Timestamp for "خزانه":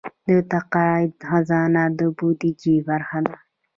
1.29-1.83